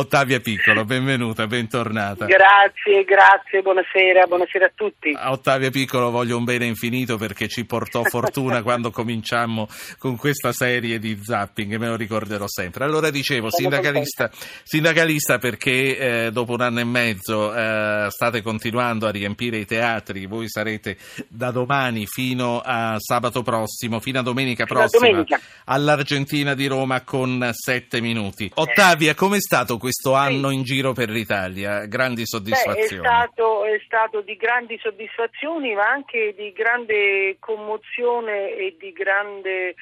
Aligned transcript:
Ottavia 0.00 0.38
Piccolo, 0.38 0.84
benvenuta, 0.84 1.48
bentornata. 1.48 2.26
Grazie, 2.26 3.02
grazie, 3.02 3.62
buonasera, 3.62 4.26
buonasera 4.28 4.66
a 4.66 4.70
tutti. 4.72 5.12
A 5.12 5.32
Ottavia 5.32 5.70
Piccolo 5.70 6.12
voglio 6.12 6.36
un 6.36 6.44
bene 6.44 6.66
infinito 6.66 7.16
perché 7.16 7.48
ci 7.48 7.64
portò 7.64 8.04
fortuna 8.04 8.62
quando 8.62 8.92
cominciammo 8.92 9.66
con 9.98 10.16
questa 10.16 10.52
serie 10.52 11.00
di 11.00 11.18
zapping, 11.20 11.74
me 11.78 11.88
lo 11.88 11.96
ricorderò 11.96 12.44
sempre. 12.46 12.84
Allora 12.84 13.10
dicevo, 13.10 13.50
sindacalista, 13.50 14.30
sindacalista 14.62 15.38
perché 15.38 15.98
eh, 15.98 16.30
dopo 16.30 16.52
un 16.52 16.60
anno 16.60 16.78
e 16.78 16.84
mezzo 16.84 17.52
eh, 17.52 18.06
state 18.08 18.40
continuando 18.40 19.08
a 19.08 19.10
riempire 19.10 19.56
i 19.56 19.66
teatri, 19.66 20.26
voi 20.26 20.48
sarete 20.48 20.96
da 21.26 21.50
domani 21.50 22.06
fino 22.06 22.62
a 22.64 22.94
sabato 23.00 23.42
prossimo, 23.42 23.98
fino 23.98 24.20
a 24.20 24.22
domenica 24.22 24.64
prossima, 24.64 25.08
domenica. 25.08 25.40
all'Argentina 25.64 26.54
di 26.54 26.68
Roma 26.68 27.00
con 27.00 27.50
sette 27.52 28.00
minuti. 28.00 28.48
Ottavia, 28.54 29.16
com'è 29.16 29.40
stato 29.40 29.76
questo? 29.76 29.86
Questo 29.88 30.12
anno 30.12 30.50
in 30.50 30.64
giro 30.64 30.92
per 30.92 31.08
l'Italia? 31.08 31.86
Grandi 31.86 32.26
soddisfazioni? 32.26 33.00
Beh, 33.00 33.08
è, 33.08 33.08
stato, 33.08 33.64
è 33.64 33.80
stato 33.86 34.20
di 34.20 34.36
grandi 34.36 34.78
soddisfazioni, 34.78 35.74
ma 35.74 35.88
anche 35.88 36.34
di 36.36 36.52
grande 36.52 37.36
commozione 37.38 38.50
e 38.54 38.76
di 38.78 38.92
grande. 38.92 39.74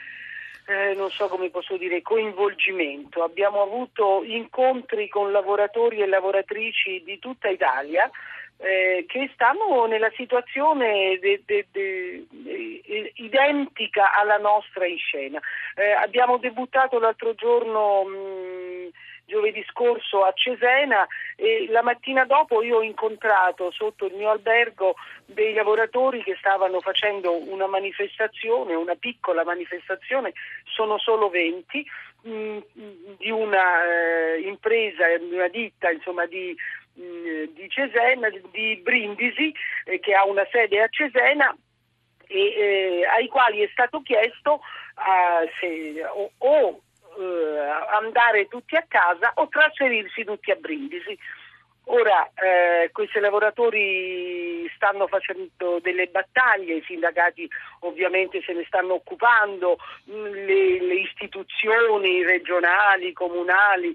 Eh, 0.69 0.95
non 0.95 1.11
so 1.11 1.27
come 1.27 1.51
posso 1.51 1.77
dire, 1.77 2.03
coinvolgimento. 2.03 3.23
Abbiamo 3.23 3.63
avuto 3.63 4.23
incontri 4.25 5.09
con 5.09 5.33
lavoratori 5.33 6.01
e 6.01 6.07
lavoratrici 6.07 7.03
di 7.05 7.19
tutta 7.19 7.49
Italia 7.49 8.09
eh, 8.59 9.05
che 9.07 9.31
stanno 9.35 9.87
nella 9.87 10.11
situazione 10.17 11.19
de, 11.21 11.43
de, 11.45 11.67
de, 11.71 12.27
identica 13.15 14.13
alla 14.13 14.39
nostra 14.39 14.87
in 14.87 14.99
scena. 14.99 15.41
Eh, 15.75 15.93
abbiamo 15.93 16.39
debuttato 16.39 16.99
l'altro 16.99 17.35
giorno 17.35 18.05
mh, 18.05 18.91
giovedì 19.27 19.65
scorso 19.69 20.25
a 20.25 20.33
Cesena 20.33 21.07
e 21.37 21.67
la 21.69 21.83
mattina 21.83 22.25
dopo 22.25 22.63
io 22.63 22.79
ho 22.79 22.83
incontrato 22.83 23.71
sotto 23.71 24.07
il 24.07 24.15
mio 24.15 24.31
albergo 24.31 24.95
dei 25.27 25.53
lavoratori 25.53 26.23
che 26.23 26.37
stavano 26.39 26.81
facendo 26.81 27.37
una 27.51 27.67
manifestazione, 27.67 28.75
una 28.75 28.95
piccola 28.95 29.45
manifestazione, 29.45 30.33
sono 30.65 30.99
solo 30.99 31.29
20, 31.29 31.87
mh, 32.23 32.31
mm, 32.31 32.59
di 33.19 33.31
una 33.31 33.85
eh, 33.85 34.41
impresa, 34.41 35.05
una 35.21 35.49
ditta 35.49 35.91
insomma, 35.91 36.27
di, 36.27 36.57
mh, 36.95 37.03
mm, 37.03 37.45
di 37.55 37.69
Cesena, 37.69 38.29
di 38.51 38.81
Brindisi, 38.83 39.53
eh, 39.85 39.99
che 39.99 40.15
ha 40.15 40.25
una 40.25 40.47
sede 40.51 40.81
a 40.81 40.89
Cesena 40.89 41.55
e, 42.29 42.39
eh, 42.39 43.07
ai 43.07 43.29
quali 43.29 43.61
è 43.61 43.69
stato 43.71 44.01
chiesto 44.03 44.55
uh, 44.55 45.49
se, 45.61 46.05
o, 46.05 46.31
o 46.39 46.81
eh, 47.19 47.59
andare 47.93 48.49
tutti 48.49 48.77
a 48.77 48.85
casa 48.87 49.33
o 49.35 49.49
trasferirsi 49.49 50.25
tutti 50.25 50.51
a 50.51 50.57
Brindisi. 50.57 51.19
Ora 51.89 52.29
eh, 52.35 52.91
questi 52.91 53.21
lavoratori 53.21 54.69
stanno 54.75 55.07
facendo 55.07 55.79
delle 55.81 56.09
battaglie, 56.09 56.75
i 56.75 56.85
sindacati 56.85 57.49
ovviamente 57.81 58.43
se 58.43 58.55
ne 58.55 58.65
stanno 58.67 58.95
occupando, 58.95 59.77
mm, 60.11 60.25
le, 60.25 60.81
le 60.81 60.95
istituzioni 60.95 62.25
regionali, 62.25 63.13
comunali, 63.13 63.95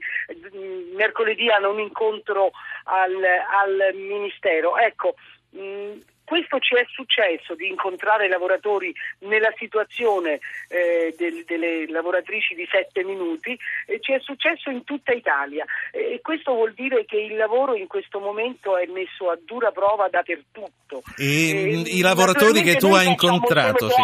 mm, 0.56 0.96
mercoledì 0.96 1.50
hanno 1.50 1.72
un 1.72 1.80
incontro 1.80 2.52
al, 2.86 3.22
al 3.62 3.94
Ministero. 3.96 4.78
Ecco, 4.78 5.16
mh, 5.50 5.62
mm, 5.62 6.00
questo 6.32 6.60
ci 6.60 6.76
è 6.76 6.86
successo 6.88 7.56
di 7.56 7.68
incontrare 7.68 8.30
lavoratori 8.30 8.96
nella 9.28 9.52
situazione 9.58 10.40
eh, 10.70 11.14
del, 11.18 11.44
delle 11.46 11.92
lavoratrici 11.92 12.56
di 12.56 12.66
sette 12.72 13.04
minuti, 13.04 13.52
eh, 13.86 14.00
ci 14.00 14.14
è 14.14 14.20
successo 14.22 14.70
in 14.70 14.86
tutta 14.86 15.12
Italia 15.12 15.66
e 15.92 16.22
questo 16.24 16.54
vuol 16.54 16.72
dire 16.72 17.04
che 17.04 17.18
il 17.18 17.36
lavoro 17.36 17.76
in 17.76 17.88
questo 17.88 18.20
momento 18.22 18.78
è 18.78 18.86
messo 18.86 19.30
a 19.30 19.38
dura 19.44 19.72
prova 19.72 20.08
dappertutto. 20.08 21.04
E 21.18 21.84
i 21.88 22.00
lavoratori 22.00 22.62
che 22.62 22.76
tu 22.78 22.94
hai 22.94 23.08
incontrato, 23.08 23.90
sì. 23.90 24.02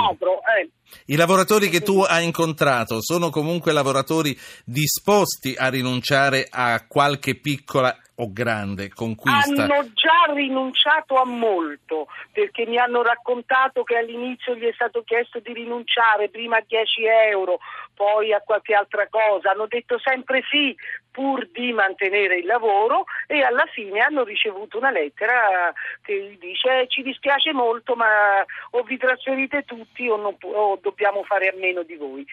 eh. 0.59 0.69
I 1.05 1.15
lavoratori 1.15 1.69
che 1.69 1.79
tu 1.79 2.01
hai 2.01 2.25
incontrato 2.25 2.97
sono 2.99 3.29
comunque 3.29 3.71
lavoratori 3.71 4.37
disposti 4.65 5.55
a 5.57 5.69
rinunciare 5.69 6.45
a 6.49 6.85
qualche 6.85 7.39
piccola 7.39 7.97
o 8.19 8.31
grande 8.31 8.89
conquista? 8.89 9.63
Hanno 9.63 9.91
già 9.93 10.33
rinunciato 10.33 11.15
a 11.15 11.25
molto 11.25 12.07
perché 12.31 12.65
mi 12.65 12.77
hanno 12.77 13.01
raccontato 13.01 13.83
che 13.83 13.97
all'inizio 13.97 14.55
gli 14.55 14.65
è 14.65 14.73
stato 14.73 15.03
chiesto 15.03 15.39
di 15.39 15.53
rinunciare 15.53 16.29
prima 16.29 16.57
a 16.57 16.63
10 16.65 17.03
euro, 17.29 17.59
poi 17.93 18.33
a 18.33 18.41
qualche 18.41 18.73
altra 18.73 19.07
cosa. 19.09 19.51
Hanno 19.51 19.67
detto 19.67 19.99
sempre 19.99 20.41
sì 20.49 20.75
pur 21.11 21.47
di 21.51 21.71
mantenere 21.73 22.37
il 22.37 22.45
lavoro 22.45 23.05
e 23.25 23.41
alla 23.41 23.65
fine 23.73 24.01
hanno 24.01 24.23
ricevuto 24.23 24.77
una 24.77 24.91
lettera 24.91 25.73
che 26.03 26.37
dice 26.39 26.85
ci 26.89 27.01
dispiace 27.01 27.53
molto 27.53 27.95
ma 27.95 28.45
o 28.71 28.83
vi 28.83 28.97
trasferite 28.97 29.63
tutti 29.63 30.07
o, 30.07 30.15
non, 30.15 30.35
o 30.39 30.77
dobbiamo 30.79 31.23
fare 31.23 31.47
a 31.47 31.57
meno 31.57 31.81
di 31.81 31.95
voi. 31.95 32.25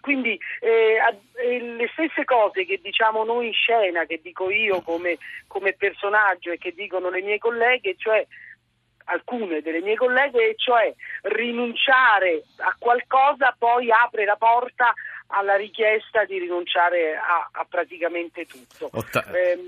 Quindi 0.00 0.38
eh, 0.60 0.98
eh, 1.34 1.60
le 1.60 1.88
stesse 1.92 2.24
cose 2.24 2.64
che 2.64 2.80
diciamo 2.82 3.24
noi 3.24 3.48
in 3.48 3.52
scena, 3.52 4.04
che 4.06 4.20
dico 4.22 4.50
io 4.50 4.80
come, 4.80 5.18
come 5.46 5.74
personaggio 5.74 6.50
e 6.50 6.58
che 6.58 6.72
dicono 6.72 7.10
le 7.10 7.20
mie 7.22 7.38
colleghe, 7.38 7.96
cioè 7.98 8.26
alcune 9.04 9.60
delle 9.60 9.80
mie 9.80 9.96
colleghe, 9.96 10.54
cioè 10.56 10.92
rinunciare 11.22 12.44
a 12.58 12.74
qualcosa 12.78 13.54
poi 13.58 13.90
apre 13.90 14.24
la 14.24 14.36
porta 14.36 14.94
alla 15.30 15.56
richiesta 15.56 16.24
di 16.24 16.38
rinunciare 16.38 17.16
a, 17.16 17.48
a 17.52 17.66
praticamente 17.68 18.46
tutto. 18.46 18.88
Otta- 18.92 19.24
eh, 19.30 19.58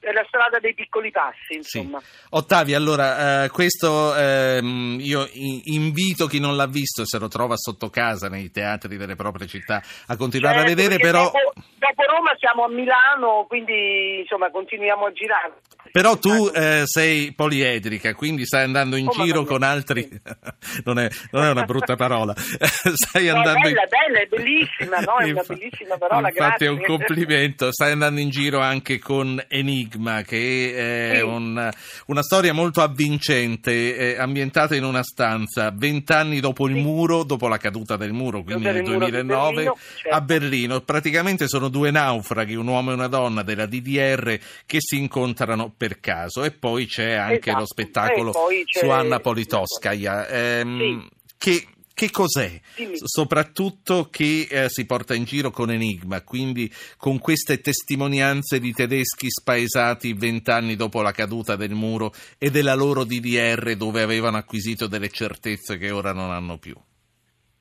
è 0.00 0.12
la 0.12 0.24
strada 0.26 0.58
dei 0.58 0.74
piccoli 0.74 1.10
passi, 1.10 1.54
insomma. 1.54 2.00
Sì. 2.00 2.26
Ottavia, 2.30 2.76
allora, 2.76 3.44
eh, 3.44 3.48
questo 3.50 4.14
eh, 4.14 4.60
io 4.62 5.28
invito 5.64 6.26
chi 6.26 6.40
non 6.40 6.56
l'ha 6.56 6.66
visto, 6.66 7.06
se 7.06 7.18
lo 7.18 7.28
trova 7.28 7.56
sotto 7.56 7.88
casa 7.88 8.28
nei 8.28 8.50
teatri 8.50 8.96
delle 8.96 9.16
proprie 9.16 9.46
città, 9.46 9.82
a 10.06 10.16
continuare 10.16 10.58
certo, 10.58 10.72
a 10.72 10.74
vedere, 10.74 10.98
però... 10.98 11.24
Dopo, 11.24 11.52
dopo, 11.54 12.02
Roma 12.08 12.34
siamo 12.38 12.64
a 12.64 12.68
Milano, 12.68 13.46
quindi 13.48 14.20
insomma 14.20 14.50
continuiamo 14.50 15.06
a 15.06 15.12
girare. 15.12 15.54
Però 15.90 16.18
tu 16.18 16.50
eh, 16.52 16.82
sei 16.84 17.32
poliedrica, 17.32 18.14
quindi 18.14 18.44
stai 18.44 18.64
andando 18.64 18.96
in 18.96 19.08
oh, 19.08 19.12
giro 19.12 19.44
con 19.44 19.62
altri... 19.62 20.06
non, 20.84 20.98
è, 20.98 21.08
non, 21.30 21.44
è, 21.44 21.50
una 21.50 21.64
brutta 21.64 21.96
parola. 21.96 22.34
stai 22.36 23.26
no, 23.26 23.36
andando 23.36 23.60
è 23.60 23.70
bella, 23.70 23.82
in... 23.82 23.88
bella, 23.88 24.20
è 24.20 24.26
bellissima 24.26 24.97
no? 25.00 25.18
È 25.18 25.30
una 25.30 25.44
bellissima 25.46 25.96
parola, 25.96 26.28
Infatti 26.28 26.46
grazie. 26.46 26.66
è 26.66 26.70
un 26.70 26.82
complimento. 26.82 27.72
Stai 27.72 27.92
andando 27.92 28.20
in 28.20 28.30
giro 28.30 28.60
anche 28.60 28.98
con 28.98 29.42
Enigma, 29.48 30.22
che 30.22 31.12
è 31.12 31.16
sì. 31.16 31.22
un, 31.22 31.70
una 32.06 32.22
storia 32.22 32.52
molto 32.52 32.82
avvincente, 32.82 34.16
ambientata 34.18 34.74
in 34.74 34.84
una 34.84 35.02
stanza 35.02 35.70
vent'anni 35.74 36.40
dopo 36.40 36.68
il 36.68 36.76
sì. 36.76 36.82
muro, 36.82 37.22
dopo 37.24 37.48
la 37.48 37.58
caduta 37.58 37.96
del 37.96 38.12
muro, 38.12 38.42
quindi 38.42 38.64
nel 38.64 38.82
2009, 38.82 39.54
Berlino, 39.54 39.76
certo. 39.96 40.16
a 40.16 40.20
Berlino. 40.20 40.80
Praticamente 40.80 41.48
sono 41.48 41.68
due 41.68 41.90
naufraghi, 41.90 42.54
un 42.54 42.66
uomo 42.66 42.90
e 42.90 42.94
una 42.94 43.08
donna 43.08 43.42
della 43.42 43.66
DDR, 43.66 44.38
che 44.66 44.78
si 44.80 44.98
incontrano 44.98 45.72
per 45.76 46.00
caso. 46.00 46.44
E 46.44 46.50
poi 46.50 46.86
c'è 46.86 47.12
anche 47.12 47.50
esatto. 47.50 47.58
lo 47.58 47.66
spettacolo 47.66 48.34
su 48.66 48.88
Anna 48.88 49.20
Politkovskaya. 49.20 50.28
Ehm, 50.28 50.78
sì. 50.78 51.16
Che 51.38 51.66
che 51.98 52.12
cos'è? 52.12 52.48
Dimmi. 52.76 52.96
Soprattutto 52.96 54.06
che 54.08 54.46
eh, 54.48 54.68
si 54.68 54.86
porta 54.86 55.16
in 55.16 55.24
giro 55.24 55.50
con 55.50 55.72
Enigma, 55.72 56.22
quindi 56.22 56.72
con 56.96 57.18
queste 57.18 57.60
testimonianze 57.60 58.60
di 58.60 58.72
tedeschi 58.72 59.28
spaesati 59.28 60.12
vent'anni 60.12 60.76
dopo 60.76 61.02
la 61.02 61.10
caduta 61.10 61.56
del 61.56 61.72
muro 61.72 62.12
e 62.38 62.52
della 62.52 62.74
loro 62.74 63.02
DDR 63.02 63.74
dove 63.74 64.02
avevano 64.02 64.36
acquisito 64.36 64.86
delle 64.86 65.08
certezze 65.08 65.76
che 65.76 65.90
ora 65.90 66.12
non 66.12 66.30
hanno 66.30 66.56
più. 66.58 66.76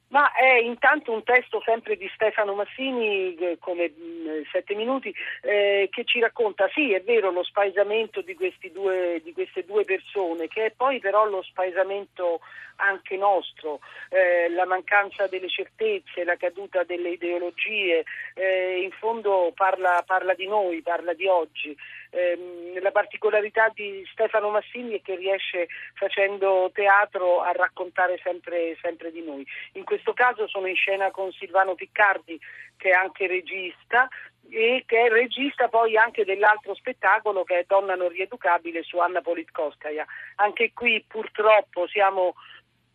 Ma 0.10 0.32
è 0.32 0.60
intanto 0.60 1.12
un 1.12 1.24
testo 1.24 1.62
sempre 1.66 1.98
di 1.98 2.10
Stefano 2.14 2.54
Massini, 2.54 3.36
eh, 3.36 3.58
come 3.60 3.92
mm, 3.92 4.44
Sette 4.52 4.74
Minuti, 4.74 5.14
eh, 5.42 5.90
che 5.92 6.06
ci 6.06 6.22
racconta, 6.22 6.70
sì 6.74 6.94
è 6.94 7.02
vero, 7.02 7.30
lo 7.30 7.44
spaesamento 7.44 8.22
di, 8.22 8.38
due, 8.72 9.20
di, 9.22 9.34
queste 9.34 9.66
due 9.66 9.84
persone, 9.84 10.48
che 10.48 10.68
è 10.68 10.72
poi 10.72 11.00
però 11.00 11.26
lo 11.26 11.42
spaesamento 11.42 12.40
anche 12.78 13.18
nostro, 13.18 13.80
eh, 14.10 14.50
la 14.50 14.66
mancanza 14.66 15.28
delle 15.28 15.50
certezze, 15.50 16.24
la 16.24 16.36
caduta 16.36 16.84
delle 16.84 17.10
ideologie, 17.10 18.04
eh, 18.34 18.82
in 18.82 18.92
fondo 18.92 19.52
parla, 19.56 20.04
parla, 20.06 20.34
di 20.34 20.48
noi, 20.48 20.82
parla 20.82 21.14
di 21.14 21.28
oggi. 21.28 21.76
Eh, 22.10 22.80
la 22.82 22.92
particolarità 22.92 23.70
di 23.74 24.06
Stefano 24.12 24.50
Massini 24.50 25.00
è 25.00 25.02
che 25.02 25.16
riesce 25.16 25.68
facendo 25.94 26.72
teatro 26.74 27.42
a 27.42 27.52
raccontare 27.52 28.20
sempre, 28.24 28.78
sempre 28.82 29.12
di 29.12 29.24
noi. 29.24 29.46
In 29.74 29.84
questo 29.84 30.14
caso 30.14 30.48
sono 30.48 30.68
in 30.68 30.76
scena 30.76 31.12
con 31.12 31.32
Silvano 31.32 31.76
Piccardi 31.76 32.40
che 32.78 32.90
è 32.90 32.94
anche 32.94 33.28
regista 33.28 34.08
e 34.50 34.84
che 34.86 35.06
è 35.06 35.10
regista 35.10 35.68
poi 35.68 35.98
anche 35.98 36.24
dell'altro 36.24 36.74
spettacolo 36.74 37.44
che 37.44 37.60
è 37.60 37.66
Donna 37.68 37.96
non 37.96 38.10
rieducabile 38.10 38.84
su 38.84 38.98
Anna 38.98 39.22
Politkovskaya. 39.22 40.06
Anche 40.36 40.72
qui 40.74 41.04
purtroppo 41.06 41.88
siamo 41.88 42.36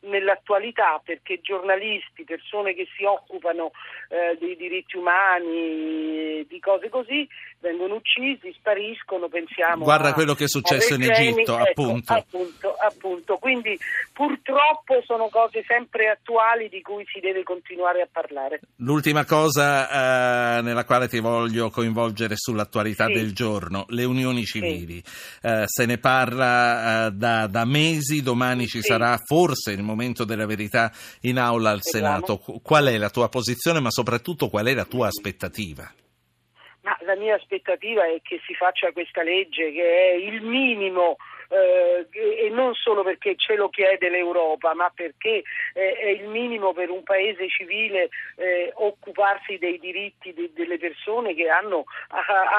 nell'attualità 0.02 1.00
perché 1.04 1.40
giornalisti, 1.40 2.25
persone 2.25 2.75
che 2.75 2.87
si 2.96 3.04
occupano 3.04 3.72
eh, 4.08 4.37
dei 4.38 4.56
diritti 4.56 4.96
umani, 4.96 6.44
di 6.49 6.58
cose 6.60 6.88
così, 6.88 7.28
vengono 7.60 7.94
uccisi, 7.94 8.52
spariscono, 8.58 9.28
pensiamo 9.28 9.84
Guarda 9.84 10.08
a, 10.08 10.12
quello 10.12 10.34
che 10.34 10.44
è 10.44 10.49
successo 10.49 10.94
in 10.94 11.02
Egitto, 11.02 11.58
ecco, 11.58 11.82
appunto. 11.82 12.12
appunto. 12.12 12.75
Appunto, 12.82 13.37
Quindi 13.38 13.78
purtroppo 14.12 15.00
sono 15.04 15.28
cose 15.28 15.64
sempre 15.66 16.08
attuali 16.08 16.69
di 16.69 16.82
cui 16.82 17.04
si 17.12 17.20
deve 17.20 17.43
continuare 17.44 18.02
a 18.02 18.08
parlare. 18.10 18.60
L'ultima 18.76 19.25
cosa 19.25 20.58
eh, 20.58 20.62
nella 20.62 20.84
quale 20.84 21.08
ti 21.08 21.20
voglio 21.20 21.70
coinvolgere 21.70 22.34
sull'attualità 22.37 23.06
sì. 23.06 23.12
del 23.12 23.32
giorno, 23.32 23.84
le 23.88 24.04
unioni 24.04 24.44
civili. 24.44 25.00
Sì. 25.04 25.46
Eh, 25.46 25.62
se 25.66 25.87
ne 25.87 25.99
parla 25.99 27.06
eh, 27.06 27.10
da, 27.12 27.46
da, 27.46 27.64
mesi, 27.64 28.22
domani 28.22 28.66
ci 28.66 28.81
sì. 28.81 28.88
sarà 28.88 29.16
forse 29.25 29.70
il 29.70 29.82
momento 29.82 29.92
della 30.25 30.47
verità 30.47 30.91
in 31.23 31.39
aula 31.39 31.71
al. 31.71 31.81
Senato. 31.83 32.39
Qual 32.62 32.87
è 32.87 32.97
la 32.97 33.11
tua 33.11 33.29
posizione, 33.29 33.81
ma 33.81 33.91
soprattutto 33.91 34.49
qual 34.49 34.67
è 34.67 34.75
la 34.75 34.85
tua 34.85 35.09
aspettativa? 35.09 35.91
Ma 36.83 36.97
la 37.03 37.17
mia 37.17 37.35
aspettativa 37.35 38.05
è 38.06 38.21
che 38.23 38.41
si 38.47 38.55
faccia 38.55 38.91
questa 38.93 39.23
legge 39.23 39.71
che 39.73 40.11
è 40.11 40.15
il 40.15 40.43
minimo 40.43 41.17
eh, 41.52 42.06
e 42.10 42.49
non 42.49 42.75
solo 42.75 43.02
perché 43.02 43.34
ce 43.37 43.56
lo 43.56 43.69
chiede 43.69 44.08
l'Europa, 44.08 44.75
ma 44.75 44.90
perché 44.94 45.43
eh, 45.75 45.93
è 45.96 46.08
il 46.08 46.26
minimo 46.28 46.72
per 46.72 46.88
un 46.90 47.02
paese 47.02 47.49
civile 47.49 48.08
eh, 48.37 48.72
occuparsi 48.75 49.58
dei 49.58 49.78
diritti 49.78 50.32
de- 50.32 50.50
delle 50.54 50.78
persone 50.78 51.34
che 51.34 51.49
hanno 51.49 51.84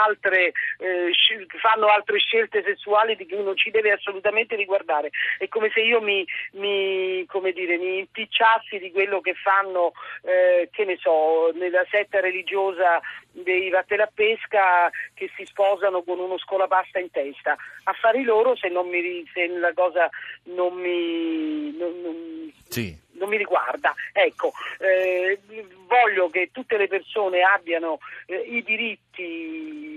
altre, 0.06 0.52
eh, 0.78 1.12
fanno 1.60 1.88
altre 1.88 2.20
scelte 2.20 2.64
sessuali 2.64 3.16
di 3.16 3.28
cui 3.28 3.44
non 3.44 3.58
ci 3.58 3.72
deve 3.72 3.92
assolutamente 3.92 4.56
riguardare. 4.56 5.10
È 5.38 5.48
come 5.48 5.72
se 5.74 5.82
io 5.82 6.00
mi, 6.02 6.26
mi, 6.54 7.26
dire, 7.54 7.78
mi 7.78 8.00
impicciassi 8.00 8.78
di 8.78 8.92
quello 8.92 9.22
che 9.22 9.34
fanno, 9.34 9.94
eh, 10.24 10.70
che 10.72 10.86
ne 10.86 10.98
so, 10.98 11.52
nella 11.54 11.86
setta 11.90 12.20
religiosa 12.20 13.02
dei 13.34 13.70
vattene 13.70 14.04
a 14.04 14.12
pesca 14.14 14.90
che 15.14 15.30
si 15.36 15.46
sposano 15.46 16.04
con 16.04 16.20
uno 16.20 16.38
scolapasta 16.38 17.00
in 17.00 17.12
testa. 17.12 17.56
Affari 17.84 18.24
loro 18.24 18.56
se, 18.56 18.70
non 18.70 18.88
mi, 18.88 19.28
se 19.34 19.48
la 19.48 19.74
cosa 19.74 20.10
non 20.44 20.74
mi, 20.76 21.76
non, 21.78 22.02
non, 22.02 22.52
sì. 22.68 22.96
non 23.14 23.30
mi 23.30 23.38
riguarda. 23.38 23.94
Ecco, 24.12 24.54
eh, 24.80 25.40
voglio 25.88 26.30
che 26.30 26.50
tutte 26.52 26.78
le 26.78 26.88
persone 26.88 27.42
abbiano 27.42 28.00
eh, 28.28 28.38
i 28.38 28.64
diritti 28.64 29.93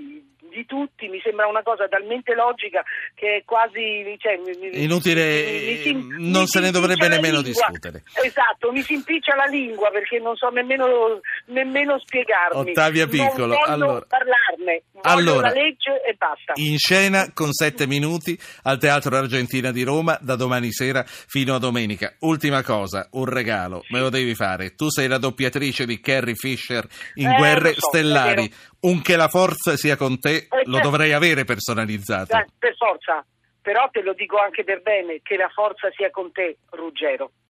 di 0.51 0.65
tutti, 0.67 1.09
mi 1.09 1.21
sembra 1.23 1.47
una 1.47 1.63
cosa 1.63 1.89
talmente 1.89 2.35
logica 2.35 2.83
che 3.15 3.37
è 3.37 3.43
quasi 3.45 4.17
cioè, 4.19 4.39
inutile, 4.73 5.83
mi, 5.85 5.95
mi, 5.95 6.31
non 6.31 6.47
se 6.47 6.61
ne 6.61 6.71
dovrebbe 6.71 7.09
nemmeno 7.09 7.43
discutere. 7.43 8.03
Esatto, 8.23 8.73
mi 8.73 8.83
si 8.83 8.95
impiccia 8.95 9.35
la 9.35 9.45
lingua 9.45 9.91
perché 9.91 10.19
non 10.19 10.37
so 10.37 10.49
nemmeno, 10.49 11.21
nemmeno 11.47 11.99
spiegarmi. 11.99 12.71
Ottavia 12.71 13.07
Piccolo, 13.07 13.55
non 13.55 13.59
allora, 13.67 14.07
parlarne, 14.67 14.83
voglio 14.93 15.09
allora, 15.09 15.49
la 15.49 15.55
legge 15.55 16.03
e 16.03 16.15
basta. 16.15 16.53
In 16.57 16.79
scena 16.79 17.33
con 17.33 17.53
sette 17.53 17.87
minuti 17.87 18.39
al 18.63 18.79
Teatro 18.79 19.17
Argentina 19.17 19.71
di 19.71 19.83
Roma 19.83 20.19
da 20.21 20.37
domani 20.37 20.73
sera 20.73 21.05
fino 21.07 21.55
a 21.55 21.59
domenica. 21.59 22.15
Ultima 22.21 22.63
cosa, 22.63 23.09
un 23.13 23.27
regalo, 23.27 23.85
me 23.91 24.01
lo 24.01 24.11
devi 24.11 24.35
fare. 24.35 24.75
Tu 24.75 24.91
sei 24.91 25.09
la 25.09 25.19
doppiatrice 25.19 25.87
di 25.87 26.01
Carrie 26.01 26.35
Fisher 26.35 26.87
in 27.15 27.29
eh, 27.29 27.37
Guerre 27.37 27.75
so, 27.75 27.89
Stellari. 27.89 28.53
Un 28.81 29.03
che 29.03 29.17
la 29.17 29.29
forza 29.29 29.77
sia 29.77 29.97
con 29.97 30.19
te 30.19 30.37
eh, 30.37 30.49
lo 30.65 30.75
certo. 30.75 30.91
dovrei 30.91 31.13
avere 31.13 31.45
personalizzato. 31.45 32.37
Eh, 32.37 32.47
per 32.59 32.75
forza, 32.77 33.25
però 33.61 33.89
te 33.91 34.03
lo 34.03 34.13
dico 34.13 34.39
anche 34.39 34.65
per 34.65 34.83
bene, 34.83 35.21
che 35.23 35.37
la 35.37 35.49
forza 35.53 35.89
sia 35.97 36.11
con 36.11 36.31
te, 36.33 36.59
Ruggero. 36.71 37.33